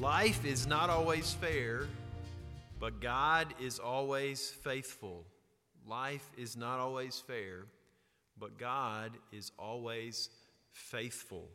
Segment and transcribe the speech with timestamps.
[0.00, 1.88] Life is not always fair,
[2.78, 5.24] but God is always faithful.
[5.88, 7.64] Life is not always fair,
[8.38, 10.28] but God is always
[10.70, 11.48] faithful.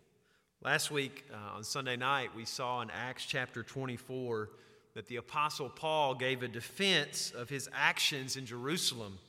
[0.61, 4.49] Last week uh, on Sunday night, we saw in Acts chapter 24
[4.93, 9.19] that the Apostle Paul gave a defense of his actions in Jerusalem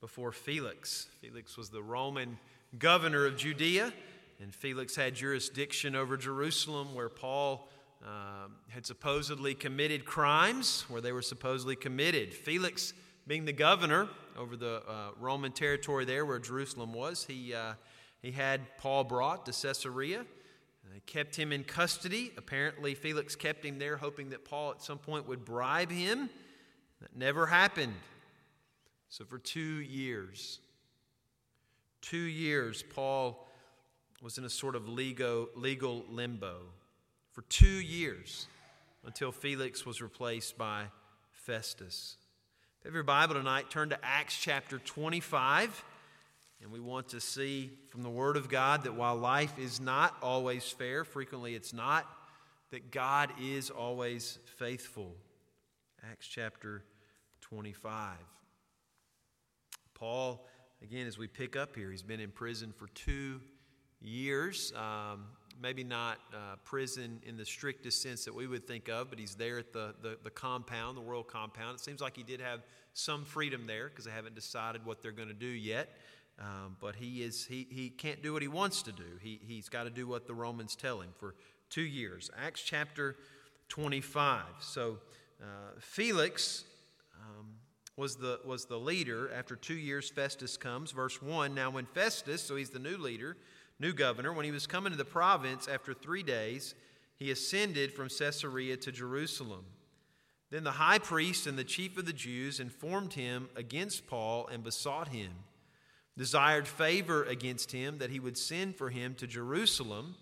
[0.00, 1.08] before Felix.
[1.20, 2.38] Felix was the Roman
[2.78, 3.92] governor of Judea,
[4.40, 7.68] and Felix had jurisdiction over Jerusalem where Paul
[8.06, 12.34] uh, had supposedly committed crimes, where they were supposedly committed.
[12.34, 12.94] Felix,
[13.26, 17.74] being the governor over the uh, Roman territory there where Jerusalem was, he, uh,
[18.20, 20.24] he had Paul brought to Caesarea.
[20.92, 22.32] They kept him in custody.
[22.36, 26.28] Apparently, Felix kept him there, hoping that Paul at some point would bribe him.
[27.00, 27.94] That never happened.
[29.08, 30.60] So, for two years,
[32.00, 33.48] two years, Paul
[34.20, 36.62] was in a sort of legal, legal limbo
[37.32, 38.46] for two years
[39.04, 40.84] until Felix was replaced by
[41.32, 42.16] Festus.
[42.80, 45.84] If you have your Bible tonight, turn to Acts chapter 25.
[46.62, 50.14] And we want to see from the Word of God that while life is not
[50.22, 52.06] always fair, frequently it's not,
[52.70, 55.16] that God is always faithful.
[56.10, 56.84] Acts chapter
[57.40, 58.16] 25.
[59.94, 60.46] Paul,
[60.82, 63.40] again, as we pick up here, he's been in prison for two
[64.00, 64.72] years.
[64.76, 65.24] Um,
[65.62, 69.36] maybe not uh, prison in the strictest sense that we would think of, but he's
[69.36, 71.76] there at the, the, the compound, the royal compound.
[71.76, 72.60] It seems like he did have
[72.94, 75.96] some freedom there because they haven't decided what they're going to do yet.
[76.40, 79.04] Um, but he, is, he, he can't do what he wants to do.
[79.20, 81.36] He, he's got to do what the Romans tell him for
[81.70, 82.30] two years.
[82.36, 83.16] Acts chapter
[83.68, 84.42] 25.
[84.60, 84.98] So
[85.40, 85.44] uh,
[85.78, 86.64] Felix
[87.20, 87.46] um,
[87.96, 89.30] was, the, was the leader.
[89.32, 90.90] After two years, Festus comes.
[90.90, 93.36] Verse 1 Now, when Festus, so he's the new leader,
[93.82, 96.76] new governor, when he was coming to the province after three days,
[97.16, 99.64] he ascended from Caesarea to Jerusalem.
[100.50, 104.62] Then the high priest and the chief of the Jews informed him against Paul and
[104.62, 105.32] besought him,
[106.16, 110.14] desired favor against him that he would send for him to Jerusalem,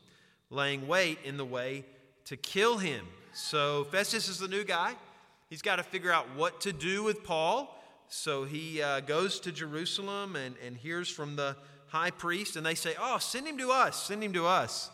[0.48, 1.84] laying wait in the way
[2.24, 3.06] to kill him.
[3.34, 4.94] So Festus is the new guy.
[5.50, 7.76] He's got to figure out what to do with Paul.
[8.08, 11.56] So he uh, goes to Jerusalem and, and hears from the
[11.90, 14.90] high priest, and they say, Oh, send him to us, send him to us.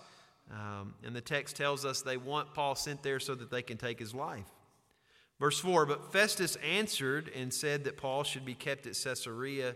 [0.51, 3.79] Um, and the text tells us they want Paul sent there so that they can
[3.79, 4.47] take his life.
[5.39, 9.75] Verse 4 But Festus answered and said that Paul should be kept at Caesarea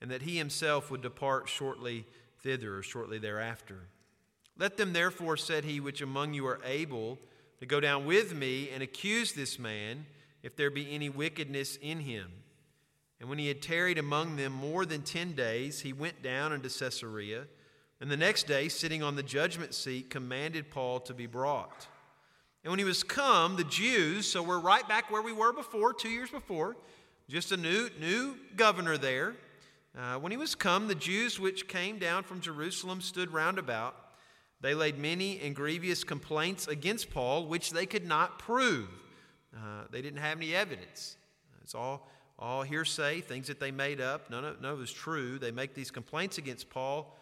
[0.00, 2.06] and that he himself would depart shortly
[2.40, 3.88] thither or shortly thereafter.
[4.58, 7.18] Let them therefore, said he, which among you are able
[7.60, 10.06] to go down with me and accuse this man
[10.42, 12.30] if there be any wickedness in him.
[13.22, 16.68] And when he had tarried among them more than ten days, he went down into
[16.68, 17.44] Caesarea,
[18.00, 21.86] and the next day, sitting on the judgment seat, commanded Paul to be brought.
[22.64, 25.94] And when he was come, the Jews, so we're right back where we were before,
[25.94, 26.76] two years before,
[27.28, 29.36] just a new, new governor there.
[29.96, 33.94] Uh, when he was come, the Jews which came down from Jerusalem stood round about.
[34.60, 38.88] They laid many and grievous complaints against Paul, which they could not prove.
[39.56, 41.16] Uh, they didn't have any evidence.
[41.62, 42.08] It's all
[42.42, 44.28] all hearsay, things that they made up.
[44.28, 45.38] None of, none of it was true.
[45.38, 47.16] They make these complaints against Paul.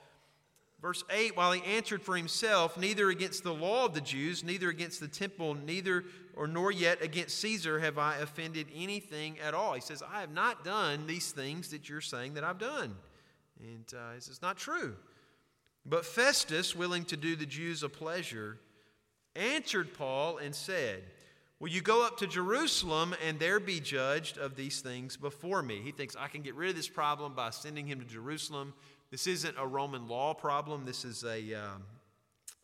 [0.81, 4.71] Verse 8 While he answered for himself, neither against the law of the Jews, neither
[4.71, 6.05] against the temple, neither
[6.35, 9.75] or nor yet against Caesar have I offended anything at all.
[9.75, 12.97] He says, I have not done these things that you're saying that I've done.
[13.61, 14.97] And uh, he says, Not true.
[15.85, 18.59] But Festus, willing to do the Jews a pleasure,
[19.37, 21.03] answered Paul and said,
[21.61, 25.83] Will you go up to Jerusalem and there be judged of these things before me?
[25.85, 28.73] He thinks, I can get rid of this problem by sending him to Jerusalem.
[29.11, 31.77] This isn't a Roman law problem, this is a, uh,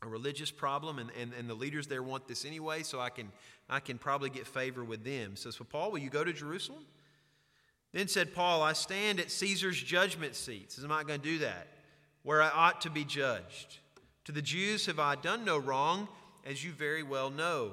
[0.03, 3.31] a religious problem, and, and, and the leaders there want this anyway, so I can,
[3.69, 5.33] I can probably get favor with them.
[5.33, 6.87] He says, Well, Paul, will you go to Jerusalem?
[7.93, 10.73] Then said Paul, I stand at Caesar's judgment seat.
[10.73, 11.67] Says, I'm not going to do that,
[12.23, 13.79] where I ought to be judged.
[14.25, 16.09] To the Jews have I done no wrong,
[16.47, 17.73] as you very well know.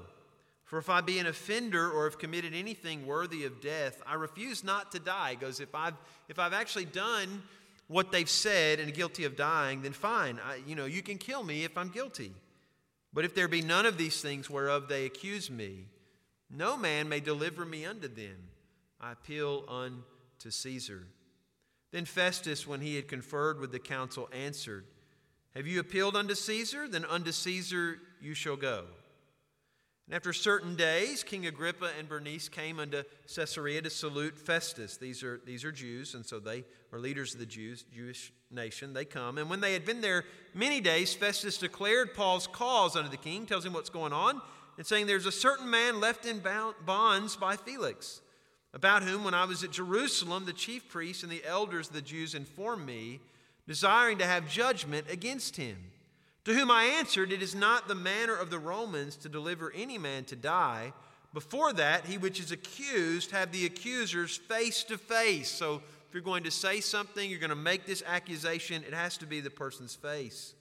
[0.73, 4.63] For if I be an offender or have committed anything worthy of death, I refuse
[4.63, 5.35] not to die.
[5.35, 5.93] Goes, if I've,
[6.29, 7.43] if I've actually done
[7.85, 10.39] what they've said and guilty of dying, then fine.
[10.43, 12.31] I, you know, you can kill me if I'm guilty.
[13.13, 15.85] But if there be none of these things whereof they accuse me,
[16.49, 18.49] no man may deliver me unto them.
[18.99, 21.05] I appeal unto Caesar.
[21.91, 24.85] Then Festus, when he had conferred with the council, answered,
[25.53, 26.87] Have you appealed unto Caesar?
[26.87, 28.85] Then unto Caesar you shall go.
[30.07, 33.03] And after certain days, King Agrippa and Bernice came unto
[33.33, 34.97] Caesarea to salute Festus.
[34.97, 38.93] These are, these are Jews, and so they are leaders of the Jews, Jewish nation.
[38.93, 39.37] They come.
[39.37, 43.45] And when they had been there many days, Festus declared Paul's cause unto the king,
[43.45, 44.41] tells him what's going on.
[44.77, 46.41] and saying, There's a certain man left in
[46.85, 48.21] bonds by Felix,
[48.73, 52.01] about whom, when I was at Jerusalem, the chief priests and the elders of the
[52.01, 53.21] Jews informed me,
[53.67, 55.92] desiring to have judgment against him.
[56.45, 59.97] To whom I answered, It is not the manner of the Romans to deliver any
[59.97, 60.93] man to die.
[61.33, 65.49] Before that, he which is accused have the accusers face to face.
[65.49, 65.75] So
[66.07, 69.25] if you're going to say something, you're going to make this accusation, it has to
[69.25, 70.53] be the person's face.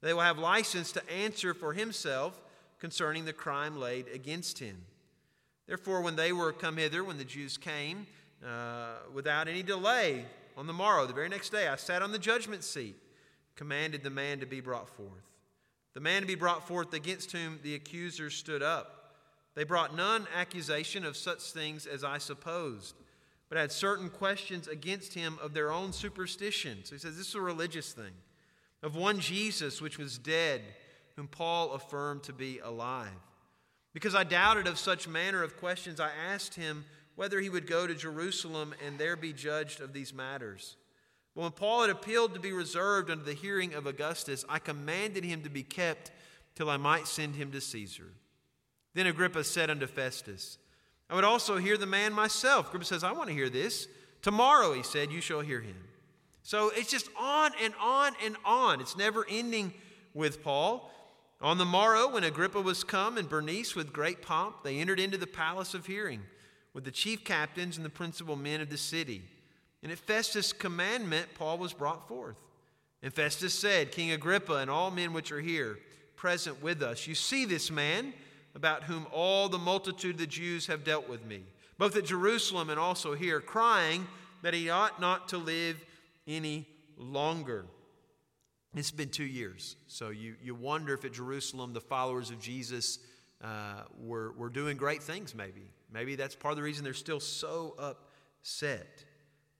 [0.00, 2.40] They will have license to answer for himself
[2.80, 4.76] concerning the crime laid against him.
[5.66, 8.06] Therefore, when they were come hither, when the Jews came,
[8.44, 10.24] uh, without any delay,
[10.56, 12.96] on the morrow, the very next day, I sat on the judgment seat,
[13.56, 15.25] commanded the man to be brought forth.
[15.96, 19.14] The man to be brought forth against whom the accusers stood up.
[19.54, 22.94] They brought none accusation of such things as I supposed,
[23.48, 26.80] but had certain questions against him of their own superstition.
[26.84, 28.12] So he says this is a religious thing.
[28.82, 30.60] Of one Jesus, which was dead,
[31.16, 33.08] whom Paul affirmed to be alive.
[33.94, 36.84] Because I doubted of such manner of questions, I asked him
[37.14, 40.76] whether he would go to Jerusalem and there be judged of these matters.
[41.36, 45.22] But when Paul had appealed to be reserved under the hearing of Augustus, I commanded
[45.22, 46.10] him to be kept
[46.54, 48.10] till I might send him to Caesar.
[48.94, 50.56] Then Agrippa said unto Festus,
[51.10, 52.68] I would also hear the man myself.
[52.68, 53.86] Agrippa says, I want to hear this.
[54.22, 55.76] Tomorrow, he said, you shall hear him.
[56.42, 58.80] So it's just on and on and on.
[58.80, 59.74] It's never ending
[60.14, 60.90] with Paul.
[61.42, 65.18] On the morrow, when Agrippa was come and Bernice with great pomp, they entered into
[65.18, 66.22] the palace of hearing
[66.72, 69.22] with the chief captains and the principal men of the city.
[69.82, 72.36] And at Festus' commandment, Paul was brought forth.
[73.02, 75.78] And Festus said, King Agrippa and all men which are here
[76.16, 78.12] present with us, you see this man
[78.54, 81.42] about whom all the multitude of the Jews have dealt with me,
[81.78, 84.06] both at Jerusalem and also here, crying
[84.42, 85.84] that he ought not to live
[86.26, 87.66] any longer.
[88.74, 89.76] It's been two years.
[89.86, 92.98] So you, you wonder if at Jerusalem the followers of Jesus
[93.42, 95.70] uh, were, were doing great things, maybe.
[95.92, 99.04] Maybe that's part of the reason they're still so upset.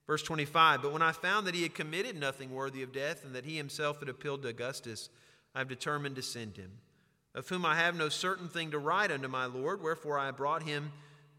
[0.07, 3.35] Verse 25 But when I found that he had committed nothing worthy of death and
[3.35, 5.09] that he himself had appealed to Augustus,
[5.55, 6.71] I have determined to send him,
[7.35, 9.83] of whom I have no certain thing to write unto my Lord.
[9.83, 10.93] Wherefore I brought him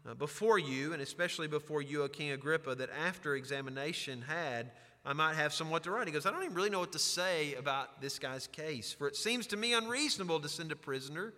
[0.08, 4.70] uh, before you, and especially before you, O King Agrippa, that after examination had,
[5.04, 6.06] I might have somewhat to write.
[6.06, 9.08] He goes, I don't even really know what to say about this guy's case, for
[9.08, 11.32] it seems to me unreasonable to send a prisoner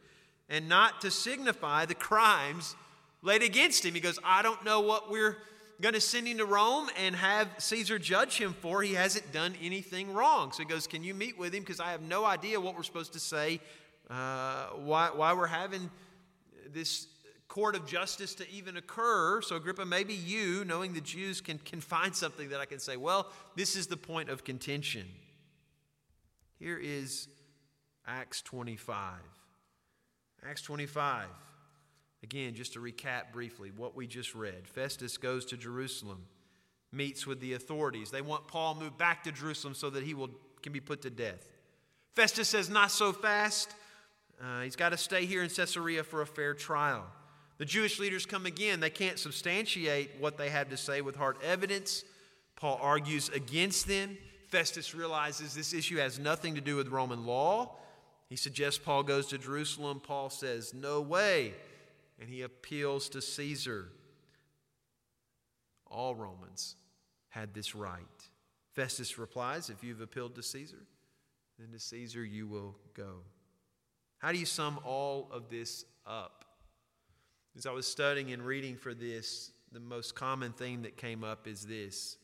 [0.48, 2.74] and not to signify the crimes
[3.22, 3.94] laid against him.
[3.94, 5.36] He goes, I don't know what we're
[5.80, 8.82] going to send him to Rome and have Caesar judge him for.
[8.82, 10.52] He hasn't done anything wrong.
[10.52, 11.62] So he goes, Can you meet with him?
[11.62, 13.60] Because I have no idea what we're supposed to say,
[14.08, 15.90] uh, why, why we're having
[16.72, 17.06] this
[17.48, 19.42] court of justice to even occur.
[19.42, 22.96] So, Agrippa, maybe you, knowing the Jews, can, can find something that I can say,
[22.96, 25.06] well, this is the point of contention.
[26.58, 27.28] Here is
[28.06, 29.14] Acts 25.
[30.48, 31.26] Acts 25.
[32.22, 36.26] Again, just to recap briefly what we just read Festus goes to Jerusalem,
[36.92, 38.10] meets with the authorities.
[38.10, 40.30] They want Paul moved back to Jerusalem so that he will,
[40.62, 41.48] can be put to death.
[42.14, 43.74] Festus says, Not so fast.
[44.42, 47.04] Uh, he's got to stay here in Caesarea for a fair trial.
[47.58, 48.80] The Jewish leaders come again.
[48.80, 52.04] They can't substantiate what they have to say with hard evidence.
[52.56, 54.16] Paul argues against them.
[54.48, 57.76] Festus realizes this issue has nothing to do with Roman law.
[58.30, 60.00] He suggests Paul goes to Jerusalem.
[60.00, 61.52] Paul says, No way.
[62.20, 63.88] And he appeals to Caesar.
[65.86, 66.76] All Romans
[67.30, 68.04] had this right.
[68.74, 70.84] Festus replies, If you've appealed to Caesar,
[71.58, 73.22] then to Caesar you will go.
[74.18, 76.44] How do you sum all of this up?
[77.56, 81.46] As I was studying and reading for this, the most common thing that came up
[81.46, 82.16] is this.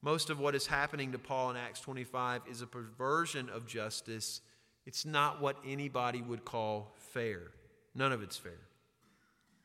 [0.00, 4.40] Most of what is happening to Paul in Acts 25 is a perversion of justice.
[4.86, 7.50] It's not what anybody would call fair.
[7.94, 8.67] None of it's fair.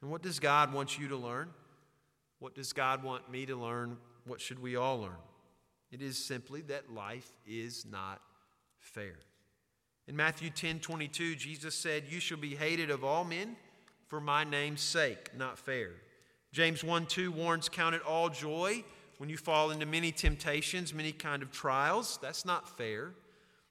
[0.03, 1.47] And what does God want you to learn?
[2.39, 3.95] What does God want me to learn?
[4.25, 5.15] What should we all learn?
[5.93, 8.19] It is simply that life is not
[8.81, 9.15] fair.
[10.09, 13.55] In Matthew 10 22, Jesus said, You shall be hated of all men
[14.07, 15.91] for my name's sake, not fair.
[16.51, 18.83] James 1 2 warns, Count it all joy
[19.19, 22.19] when you fall into many temptations, many kind of trials.
[22.21, 23.13] That's not fair.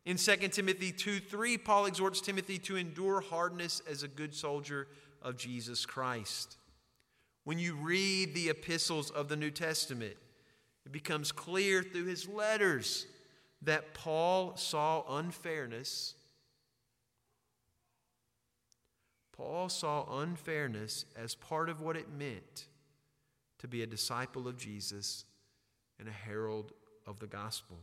[0.06, 4.88] In 2 Timothy 2 3, Paul exhorts Timothy to endure hardness as a good soldier
[5.22, 6.56] of Jesus Christ.
[7.44, 10.16] When you read the epistles of the New Testament,
[10.86, 13.06] it becomes clear through his letters
[13.62, 16.14] that Paul saw unfairness
[19.32, 22.68] Paul saw unfairness as part of what it meant
[23.58, 25.24] to be a disciple of Jesus
[25.98, 26.72] and a herald
[27.06, 27.78] of the gospel.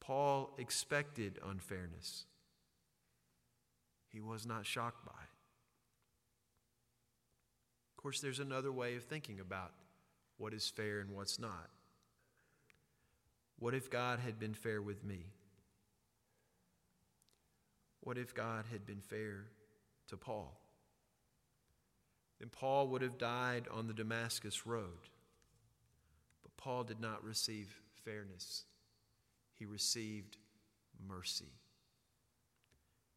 [0.00, 2.26] Paul expected unfairness.
[4.14, 5.34] He was not shocked by it.
[7.90, 9.72] Of course, there's another way of thinking about
[10.38, 11.68] what is fair and what's not.
[13.58, 15.32] What if God had been fair with me?
[18.02, 19.46] What if God had been fair
[20.08, 20.60] to Paul?
[22.38, 25.08] Then Paul would have died on the Damascus road.
[26.42, 28.64] But Paul did not receive fairness,
[29.58, 30.36] he received
[31.08, 31.52] mercy.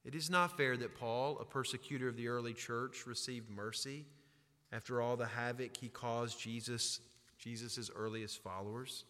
[0.07, 4.05] It is not fair that Paul, a persecutor of the early church, received mercy
[4.71, 7.01] after all the havoc he caused Jesus,
[7.37, 9.03] Jesus' earliest followers.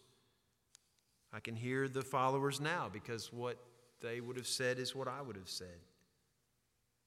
[1.32, 3.58] I can hear the followers now because what
[4.00, 5.78] they would have said is what I would have said.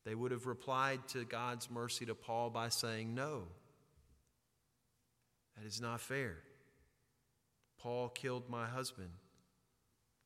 [0.06, 3.44] They would have replied to God's mercy to Paul by saying, No,
[5.58, 6.38] that is not fair.
[7.78, 9.10] Paul killed my husband.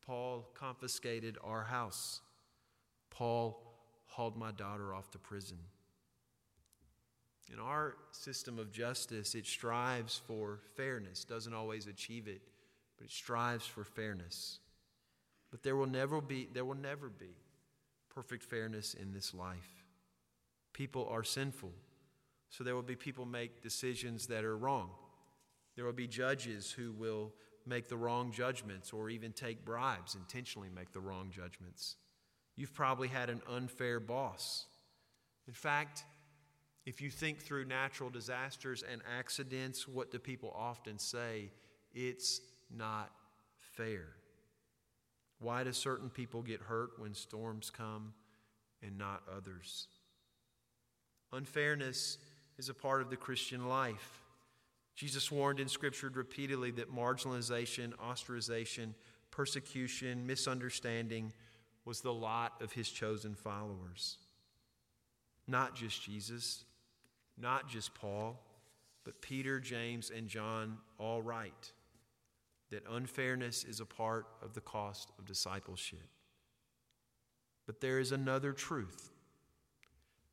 [0.06, 2.20] Paul confiscated our house.
[3.16, 3.58] Paul
[4.08, 5.56] hauled my daughter off to prison.
[7.50, 12.42] In our system of justice, it strives for fairness, doesn't always achieve it,
[12.98, 14.58] but it strives for fairness.
[15.50, 17.36] But there will never be, there will never be
[18.14, 19.84] perfect fairness in this life.
[20.74, 21.72] People are sinful,
[22.50, 24.90] so there will be people make decisions that are wrong.
[25.74, 27.32] There will be judges who will
[27.64, 31.96] make the wrong judgments or even take bribes, intentionally make the wrong judgments.
[32.56, 34.64] You've probably had an unfair boss.
[35.46, 36.04] In fact,
[36.86, 41.50] if you think through natural disasters and accidents, what do people often say?
[41.92, 42.40] It's
[42.74, 43.10] not
[43.58, 44.06] fair.
[45.38, 48.14] Why do certain people get hurt when storms come
[48.82, 49.88] and not others?
[51.32, 52.18] Unfairness
[52.56, 54.22] is a part of the Christian life.
[54.94, 58.94] Jesus warned in Scripture repeatedly that marginalization, ostracization,
[59.30, 61.32] persecution, misunderstanding
[61.86, 64.18] was the lot of his chosen followers.
[65.48, 66.64] Not just Jesus,
[67.38, 68.42] not just Paul,
[69.04, 71.72] but Peter, James, and John all write
[72.70, 76.08] that unfairness is a part of the cost of discipleship.
[77.66, 79.12] But there is another truth.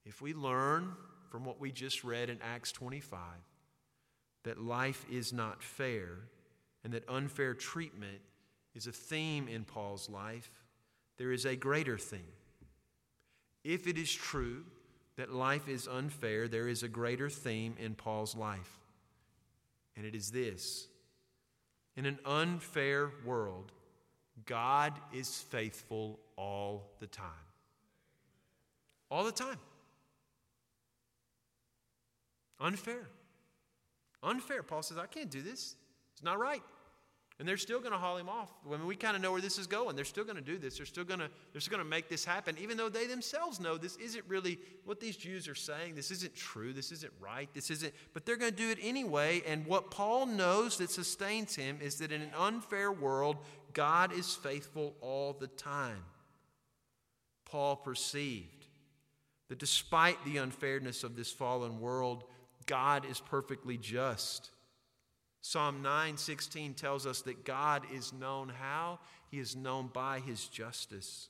[0.06, 0.94] If we learn
[1.30, 3.20] from what we just read in Acts 25
[4.44, 6.18] that life is not fair
[6.84, 8.20] and that unfair treatment
[8.76, 10.52] is a theme in Paul's life,
[11.18, 12.20] there is a greater theme.
[13.64, 14.64] If it is true
[15.16, 18.80] that life is unfair, there is a greater theme in Paul's life.
[19.96, 20.88] And it is this
[21.96, 23.72] in an unfair world,
[24.46, 27.28] God is faithful all the time.
[29.12, 29.60] All the time.
[32.60, 33.08] Unfair.
[34.24, 34.64] Unfair.
[34.64, 35.76] Paul says, I can't do this.
[36.14, 36.64] It's not right.
[37.40, 38.52] And they're still going to haul him off.
[38.66, 39.96] I mean, we kind of know where this is going.
[39.96, 40.78] They're still going to do this.
[40.78, 43.60] They're still going to they're still going to make this happen, even though they themselves
[43.60, 45.96] know this isn't really what these Jews are saying.
[45.96, 46.74] This isn't true.
[46.74, 47.50] This isn't right.
[47.54, 47.94] This isn't.
[48.14, 49.42] But they're going to do it anyway.
[49.48, 53.38] And what Paul knows that sustains him is that in an unfair world,
[53.74, 56.04] God is faithful all the time.
[57.46, 58.66] Paul perceived
[59.50, 62.24] that despite the unfairness of this fallen world,
[62.66, 64.50] God is perfectly just.
[65.46, 69.00] Psalm 9:16 tells us that God is known how?
[69.30, 71.28] He is known by his justice.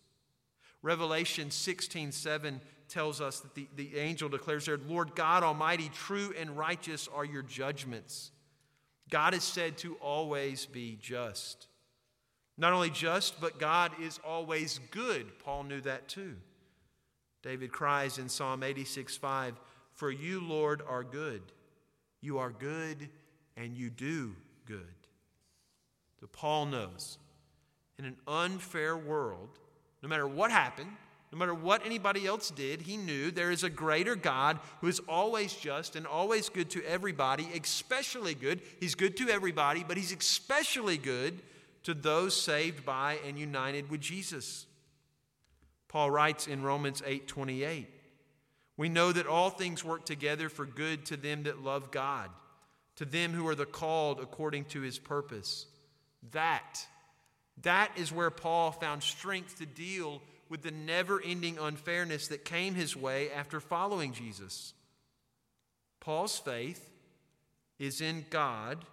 [0.84, 6.56] Revelation 16:7 tells us that the, the angel declares there, Lord God Almighty, true and
[6.56, 8.30] righteous are your judgments.
[9.10, 11.66] God is said to always be just.
[12.56, 15.40] Not only just, but God is always good.
[15.40, 16.36] Paul knew that too.
[17.42, 19.60] David cries in Psalm 86 5,
[19.94, 21.42] For you, Lord, are good.
[22.22, 23.10] You are good
[23.58, 24.96] and you do good.
[26.20, 27.18] So Paul knows
[27.98, 29.60] in an unfair world,
[30.02, 30.92] no matter what happened,
[31.32, 35.00] no matter what anybody else did, he knew there is a greater God who is
[35.08, 38.62] always just and always good to everybody, especially good.
[38.80, 41.42] He's good to everybody, but he's especially good
[41.84, 44.68] to those saved by and united with Jesus.
[45.88, 47.90] Paul writes in Romans 8:28,
[48.78, 52.30] "We know that all things work together for good to them that love God."
[52.96, 55.66] To them who are the called according to his purpose.
[56.32, 56.86] That,
[57.64, 62.76] that is where Paul found strength to deal with the never ending unfairness that came
[62.76, 64.74] his way after following Jesus.
[66.00, 66.90] Paul's faith
[67.80, 68.86] is in God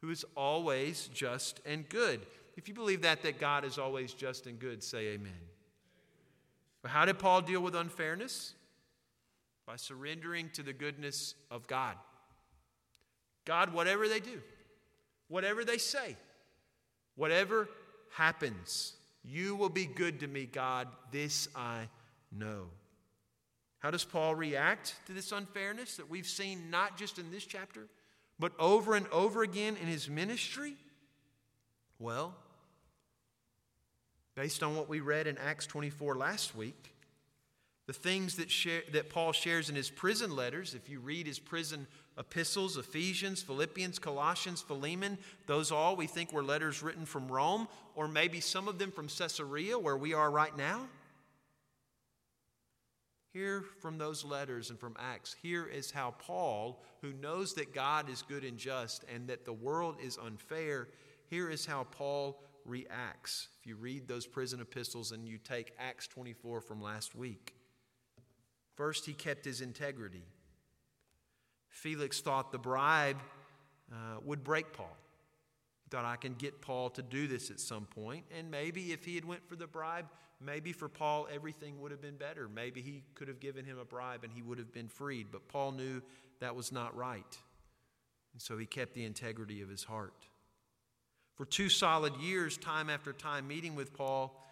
[0.00, 2.20] who is always just and good.
[2.56, 5.32] If you believe that, that God is always just and good, say amen.
[6.82, 8.54] But how did Paul deal with unfairness?
[9.66, 11.94] By surrendering to the goodness of God.
[13.48, 14.42] God, whatever they do,
[15.28, 16.16] whatever they say,
[17.16, 17.66] whatever
[18.10, 18.92] happens,
[19.24, 20.86] you will be good to me, God.
[21.10, 21.88] This I
[22.30, 22.66] know.
[23.78, 27.88] How does Paul react to this unfairness that we've seen not just in this chapter,
[28.38, 30.74] but over and over again in his ministry?
[31.98, 32.34] Well,
[34.34, 36.94] based on what we read in Acts 24 last week,
[37.86, 41.38] the things that, share, that Paul shares in his prison letters, if you read his
[41.38, 41.86] prison
[42.18, 48.08] epistles, Ephesians, Philippians, Colossians, Philemon, those all we think were letters written from Rome, or
[48.08, 50.88] maybe some of them from Caesarea, where we are right now.
[53.32, 55.36] Hear from those letters and from Acts.
[55.42, 59.52] Here is how Paul, who knows that God is good and just and that the
[59.52, 60.88] world is unfair,
[61.28, 63.48] here is how Paul reacts.
[63.60, 67.54] If you read those prison epistles and you take Acts 24 from last week.
[68.76, 70.24] First, he kept his integrity.
[71.68, 73.18] Felix thought the bribe
[73.92, 74.96] uh, would break Paul.
[75.84, 78.24] He thought, I can get Paul to do this at some point.
[78.36, 80.06] And maybe if he had went for the bribe,
[80.40, 82.48] maybe for Paul everything would have been better.
[82.48, 85.28] Maybe he could have given him a bribe and he would have been freed.
[85.30, 86.02] But Paul knew
[86.40, 87.38] that was not right.
[88.32, 90.26] And so he kept the integrity of his heart.
[91.34, 94.44] For two solid years, time after time, meeting with Paul,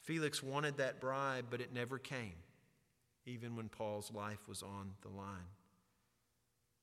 [0.00, 2.32] Felix wanted that bribe, but it never came
[3.26, 5.46] even when Paul's life was on the line.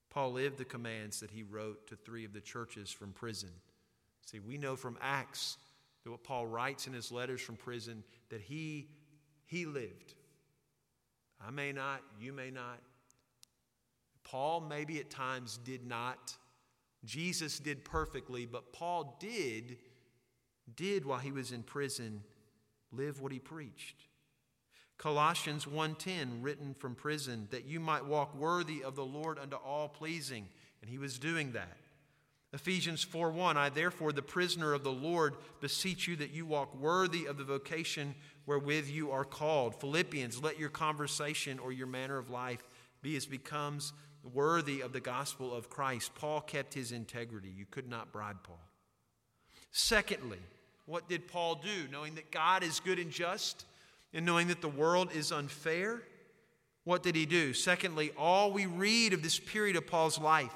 [0.09, 3.49] Paul lived the commands that he wrote to three of the churches from prison.
[4.25, 5.57] See, we know from Acts
[6.03, 8.87] that what Paul writes in his letters from prison that he
[9.45, 10.15] he lived.
[11.45, 12.79] I may not, you may not.
[14.23, 16.35] Paul maybe at times did not.
[17.05, 19.77] Jesus did perfectly, but Paul did
[20.75, 22.21] did while he was in prison
[22.91, 24.06] live what he preached.
[24.97, 29.87] Colossians 1:10 written from prison that you might walk worthy of the Lord unto all
[29.87, 30.49] pleasing
[30.81, 31.77] and he was doing that.
[32.53, 37.25] Ephesians 4:1 I therefore the prisoner of the Lord beseech you that you walk worthy
[37.25, 39.79] of the vocation wherewith you are called.
[39.79, 42.63] Philippians let your conversation or your manner of life
[43.01, 46.15] be as becomes worthy of the gospel of Christ.
[46.15, 47.49] Paul kept his integrity.
[47.49, 48.59] You could not bribe Paul.
[49.71, 50.39] Secondly,
[50.85, 53.65] what did Paul do knowing that God is good and just?
[54.13, 56.01] And knowing that the world is unfair,
[56.83, 57.53] what did he do?
[57.53, 60.53] Secondly, all we read of this period of Paul's life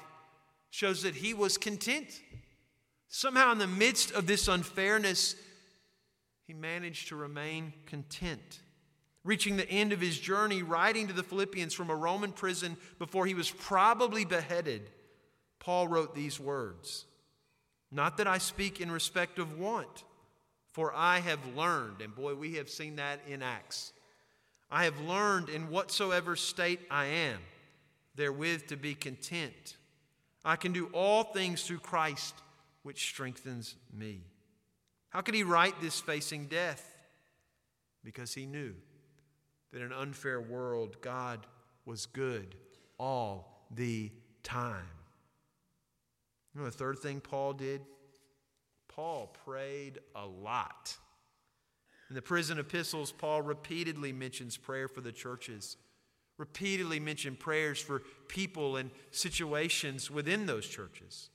[0.70, 2.22] shows that he was content.
[3.08, 5.36] Somehow, in the midst of this unfairness,
[6.46, 8.60] he managed to remain content.
[9.24, 13.26] Reaching the end of his journey, writing to the Philippians from a Roman prison before
[13.26, 14.90] he was probably beheaded,
[15.60, 17.04] Paul wrote these words
[17.90, 20.04] Not that I speak in respect of want
[20.72, 23.92] for I have learned, and boy, we have seen that in Acts.
[24.70, 27.38] I have learned in whatsoever state I am,
[28.14, 29.76] therewith to be content.
[30.44, 32.34] I can do all things through Christ,
[32.82, 34.22] which strengthens me.
[35.10, 36.96] How could he write this facing death?
[38.02, 38.74] Because he knew
[39.72, 41.46] that in an unfair world, God
[41.84, 42.54] was good
[42.98, 44.10] all the
[44.42, 44.88] time.
[46.54, 47.82] You know the third thing Paul did?
[48.94, 50.96] Paul prayed a lot.
[52.10, 55.78] In the prison epistles, Paul repeatedly mentions prayer for the churches,
[56.36, 61.30] repeatedly mentioned prayers for people and situations within those churches.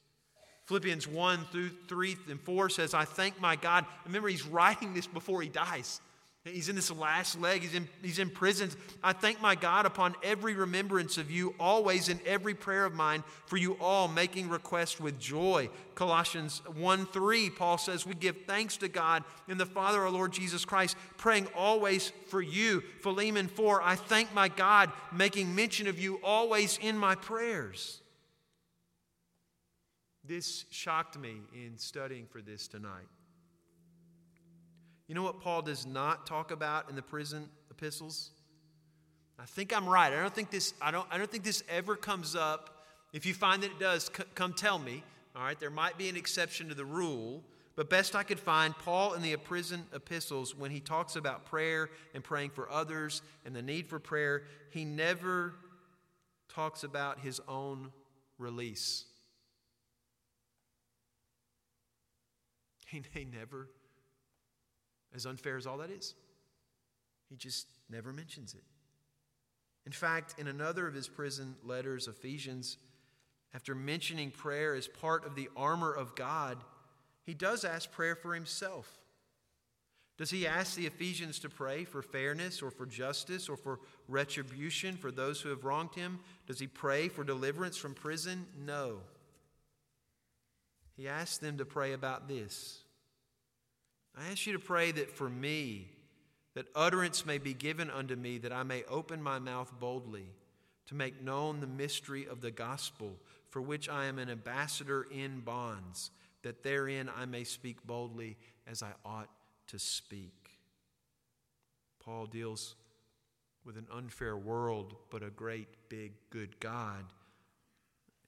[0.65, 3.85] Philippians 1 through 3 and 4 says, I thank my God.
[4.05, 6.01] Remember, he's writing this before he dies.
[6.47, 7.61] He's in this last leg.
[7.61, 8.69] He's in, he's in prison.
[9.03, 13.23] I thank my God upon every remembrance of you, always in every prayer of mine,
[13.45, 15.69] for you all, making request with joy.
[15.95, 20.31] Colossians 1 3, Paul says, We give thanks to God in the Father, our Lord
[20.31, 22.81] Jesus Christ, praying always for you.
[23.01, 28.01] Philemon 4, I thank my God, making mention of you always in my prayers.
[30.23, 33.07] This shocked me in studying for this tonight.
[35.07, 38.31] You know what Paul does not talk about in the prison epistles?
[39.39, 40.11] I think I'm right.
[40.11, 42.85] I don't think this, I don't, I don't think this ever comes up.
[43.13, 45.03] If you find that it does, c- come tell me.
[45.35, 47.43] All right, there might be an exception to the rule,
[47.75, 51.91] but best I could find, Paul in the prison epistles, when he talks about prayer
[52.15, 55.53] and praying for others and the need for prayer, he never
[56.49, 57.91] talks about his own
[58.39, 59.05] release.
[62.87, 63.69] He, he never
[65.17, 66.15] as unfair as all that is.
[67.29, 68.63] He just never mentions it.
[69.85, 72.77] In fact, in another of his prison letters, Ephesians,
[73.53, 76.57] after mentioning prayer as part of the armor of God,
[77.25, 78.99] he does ask prayer for himself.
[80.17, 84.97] Does he ask the Ephesians to pray for fairness or for justice or for retribution
[84.97, 86.19] for those who have wronged him?
[86.47, 88.47] Does he pray for deliverance from prison?
[88.65, 89.01] No.
[90.95, 92.79] He asks them to pray about this
[94.17, 95.87] I ask you to pray that for me,
[96.55, 100.25] that utterance may be given unto me, that I may open my mouth boldly
[100.87, 103.15] to make known the mystery of the gospel,
[103.49, 108.81] for which I am an ambassador in bonds, that therein I may speak boldly as
[108.81, 109.29] I ought
[109.67, 110.33] to speak.
[111.99, 112.75] Paul deals
[113.65, 117.03] with an unfair world, but a great, big, good God.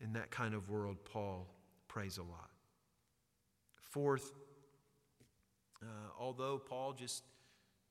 [0.02, 1.48] In that kind of world, Paul
[1.88, 2.50] prays a lot.
[3.82, 4.34] Fourth,
[5.82, 5.86] uh,
[6.20, 7.24] although Paul just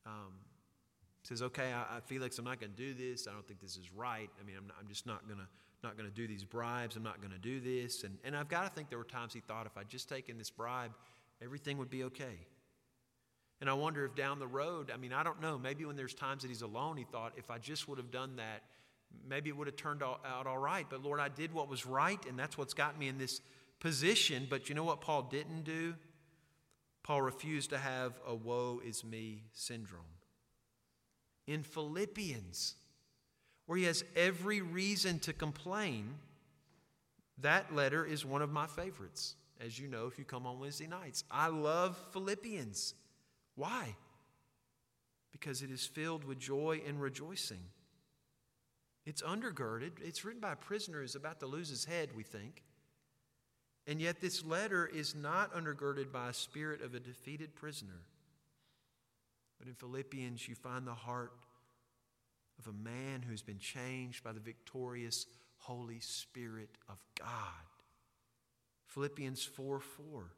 [0.07, 0.33] um,
[1.22, 3.27] says, "Okay, I, I, Felix, I'm not going to do this.
[3.27, 4.31] I don't think this is right.
[4.40, 5.46] I mean, I'm, not, I'm just not going to
[5.83, 6.96] not going to do these bribes.
[6.96, 9.33] I'm not going to do this." And and I've got to think there were times
[9.33, 10.92] he thought, if I'd just taken this bribe,
[11.42, 12.46] everything would be okay.
[13.61, 15.59] And I wonder if down the road, I mean, I don't know.
[15.59, 18.37] Maybe when there's times that he's alone, he thought, if I just would have done
[18.37, 18.62] that,
[19.27, 20.87] maybe it would have turned out all right.
[20.88, 23.40] But Lord, I did what was right, and that's what's got me in this
[23.81, 24.46] position.
[24.48, 25.94] But you know what Paul didn't do?
[27.09, 30.03] Paul refused to have a woe is me syndrome.
[31.47, 32.75] In Philippians,
[33.64, 36.16] where he has every reason to complain,
[37.38, 39.37] that letter is one of my favorites.
[39.59, 42.92] As you know, if you come on Wednesday nights, I love Philippians.
[43.55, 43.97] Why?
[45.33, 47.62] Because it is filled with joy and rejoicing.
[49.07, 49.92] It's undergirded.
[50.05, 52.64] It's written by a prisoner who's about to lose his head, we think.
[53.88, 58.03] And yet, this letter is not undergirded by a spirit of a defeated prisoner.
[59.59, 61.33] But in Philippians, you find the heart
[62.59, 65.24] of a man who's been changed by the victorious
[65.57, 67.29] Holy Spirit of God.
[68.88, 70.33] Philippians 4 4.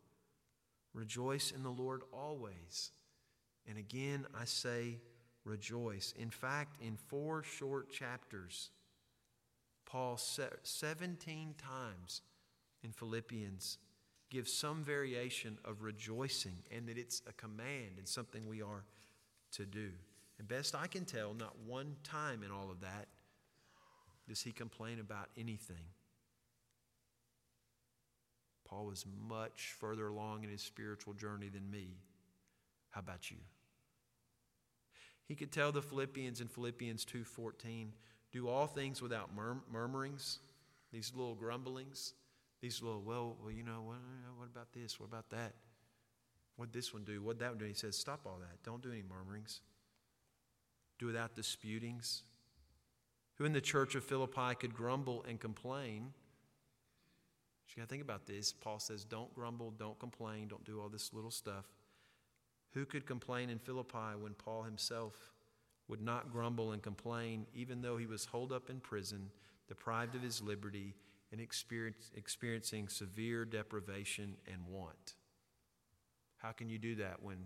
[0.95, 2.93] Rejoice in the Lord always.
[3.69, 4.99] And again, I say
[5.45, 6.15] rejoice.
[6.17, 8.71] In fact, in four short chapters,
[9.87, 12.23] Paul 17 times
[12.83, 13.79] in Philippians
[14.31, 18.85] gives some variation of rejoicing and that it's a command and something we are
[19.53, 19.91] to do.
[20.39, 23.09] And best I can tell, not one time in all of that
[24.29, 25.85] does he complain about anything.
[28.65, 31.97] Paul was much further along in his spiritual journey than me.
[32.91, 33.39] How about you?
[35.27, 37.93] He could tell the Philippians in Philippians 2:14,
[38.31, 40.39] do all things without murmurings,
[40.93, 42.15] these little grumblings,
[42.61, 43.97] these little, well, well, you know, what,
[44.37, 45.01] what about this?
[45.01, 45.55] What about that?
[46.57, 47.23] What'd this one do?
[47.23, 47.65] What'd that one do?
[47.65, 48.63] He says, stop all that.
[48.65, 49.61] Don't do any murmurings.
[50.99, 52.23] Do without disputings.
[53.37, 56.13] Who in the church of Philippi could grumble and complain?
[57.69, 58.53] You got to think about this.
[58.53, 61.67] Paul says, don't grumble, don't complain, don't do all this little stuff.
[62.73, 65.15] Who could complain in Philippi when Paul himself
[65.89, 69.31] would not grumble and complain, even though he was holed up in prison,
[69.69, 70.95] deprived of his liberty,
[71.33, 75.15] and experience, experiencing severe deprivation and want.
[76.39, 77.39] How can you do that when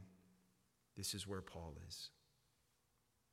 [0.97, 2.11] this is where Paul is?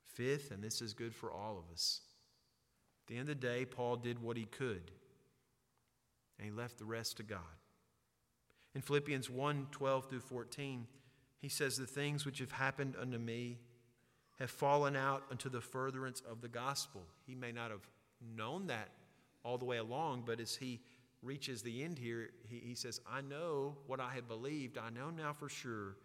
[0.04, 2.02] Fifth, and this is good for all of us.
[3.04, 4.92] At the end of the day, Paul did what he could,
[6.38, 7.40] and he left the rest to God.
[8.74, 10.88] In Philippians 1 12 through 14,
[11.40, 13.60] he says, The things which have happened unto me
[14.40, 17.04] have fallen out unto the furtherance of the gospel.
[17.26, 17.88] He may not have
[18.36, 18.90] known that
[19.44, 20.80] all the way along, but as he
[21.22, 24.78] reaches the end here, he, he says, I know what I have believed.
[24.78, 25.98] I know now for sure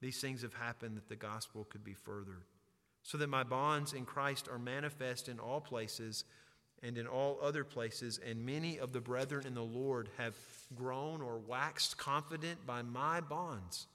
[0.00, 2.44] these things have happened that the gospel could be furthered.
[3.02, 6.24] So that my bonds in Christ are manifest in all places
[6.82, 10.34] and in all other places, and many of the brethren in the Lord have
[10.74, 13.86] grown or waxed confident by my bonds.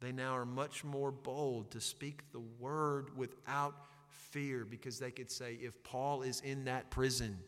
[0.00, 3.74] They now are much more bold to speak the word without
[4.08, 7.38] fear because they could say, if Paul is in that prison,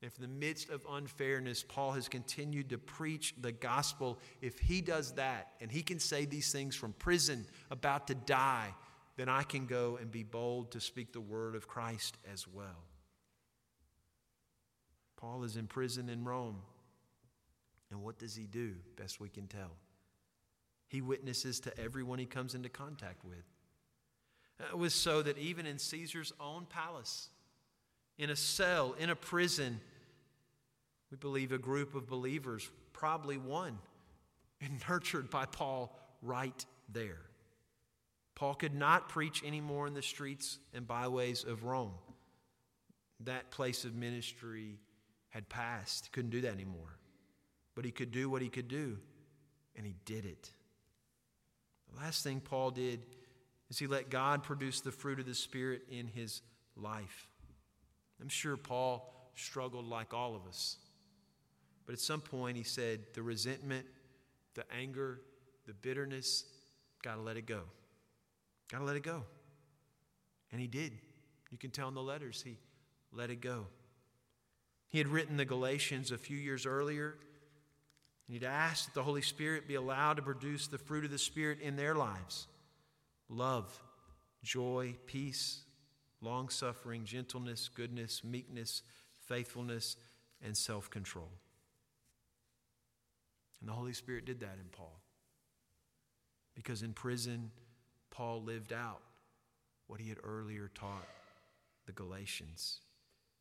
[0.00, 4.80] if in the midst of unfairness, Paul has continued to preach the gospel, if he
[4.80, 8.74] does that and he can say these things from prison, about to die,
[9.16, 12.84] then I can go and be bold to speak the word of Christ as well.
[15.16, 16.62] Paul is in prison in Rome.
[17.90, 18.74] And what does he do?
[18.96, 19.72] Best we can tell.
[20.88, 23.44] He witnesses to everyone he comes into contact with.
[24.70, 27.30] It was so that even in Caesar's own palace,
[28.18, 29.80] in a cell, in a prison.
[31.10, 33.78] We believe a group of believers, probably one,
[34.60, 37.20] and nurtured by Paul right there.
[38.34, 41.94] Paul could not preach anymore in the streets and byways of Rome.
[43.24, 44.78] That place of ministry
[45.30, 46.06] had passed.
[46.06, 46.98] He couldn't do that anymore.
[47.74, 48.98] But he could do what he could do,
[49.76, 50.50] and he did it.
[51.92, 53.00] The last thing Paul did
[53.70, 56.42] is he let God produce the fruit of the Spirit in his
[56.76, 57.27] life.
[58.20, 60.76] I'm sure Paul struggled like all of us.
[61.86, 63.86] But at some point, he said, the resentment,
[64.54, 65.20] the anger,
[65.66, 66.44] the bitterness,
[67.02, 67.60] got to let it go.
[68.70, 69.22] Got to let it go.
[70.52, 70.92] And he did.
[71.50, 72.58] You can tell in the letters, he
[73.12, 73.66] let it go.
[74.88, 77.16] He had written the Galatians a few years earlier.
[78.26, 81.18] And he'd asked that the Holy Spirit be allowed to produce the fruit of the
[81.18, 82.46] Spirit in their lives
[83.30, 83.82] love,
[84.42, 85.62] joy, peace,
[86.20, 88.82] long suffering, gentleness, goodness, meekness,
[89.26, 89.96] faithfulness,
[90.42, 91.30] and self control.
[93.60, 95.00] And the Holy Spirit did that in Paul.
[96.54, 97.50] Because in prison,
[98.10, 99.00] Paul lived out
[99.86, 101.06] what he had earlier taught
[101.86, 102.80] the Galatians.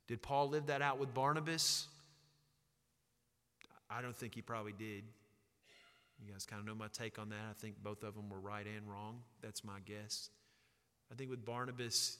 [0.07, 1.87] Did Paul live that out with Barnabas?
[3.89, 5.03] I don't think he probably did.
[6.19, 7.45] You guys kind of know my take on that.
[7.49, 9.19] I think both of them were right and wrong.
[9.41, 10.29] That's my guess.
[11.11, 12.17] I think with Barnabas,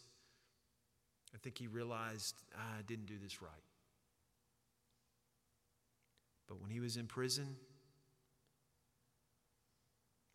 [1.38, 3.52] I think he realized I didn't do this right.
[6.48, 7.58] But when he was in prison,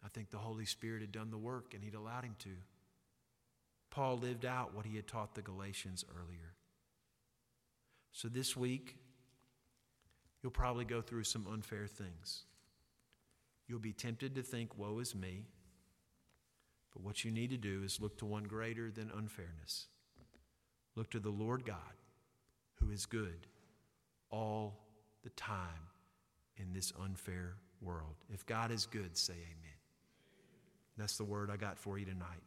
[0.04, 2.50] I think the Holy Spirit had done the work and he'd allowed him to.
[3.90, 6.54] Paul lived out what he had taught the Galatians earlier.
[8.12, 8.94] So this week,
[10.40, 12.44] you'll probably go through some unfair things.
[13.66, 15.46] You'll be tempted to think, woe is me.
[16.92, 19.88] But what you need to do is look to one greater than unfairness.
[20.94, 21.76] Look to the Lord God,
[22.74, 23.46] who is good
[24.30, 24.78] all
[25.22, 25.88] the time
[26.56, 28.14] in this unfair world.
[28.32, 29.78] If God is good, say amen.
[30.96, 32.42] That's the word I got for you tonight.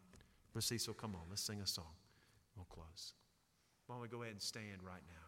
[0.53, 1.86] But Cecil, come on, let's sing a song.
[2.55, 3.13] We'll close.
[3.88, 5.25] Why don't we go ahead and stand right now?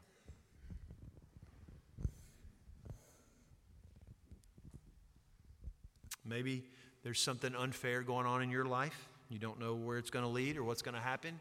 [6.23, 6.63] Maybe
[7.03, 9.07] there's something unfair going on in your life.
[9.29, 11.39] You don't know where it's going to lead or what's going to happen.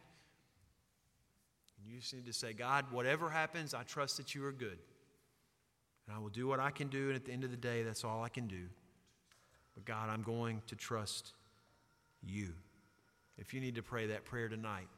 [1.96, 4.76] You just need to say, God, whatever happens, I trust that you are good.
[6.06, 7.06] And I will do what I can do.
[7.06, 8.64] And at the end of the day, that's all I can do.
[9.74, 11.32] But God, I'm going to trust
[12.22, 12.52] you.
[13.38, 14.88] If you need to pray that prayer tonight,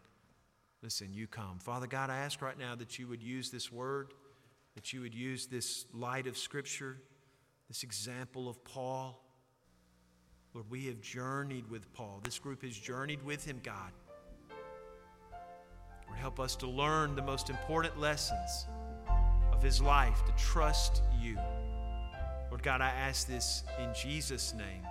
[0.83, 1.61] listen, you come.
[1.61, 4.13] Father God, I ask right now that you would use this word,
[4.75, 6.97] that you would use this light of Scripture,
[7.69, 9.23] this example of Paul
[10.55, 12.21] Lord, we have journeyed with Paul.
[12.25, 13.93] This group has journeyed with him, God.
[16.09, 18.67] Lord, help us to learn the most important lessons
[19.53, 21.39] of his life, to trust you.
[22.51, 24.87] Lord God, I ask this in Jesus' name.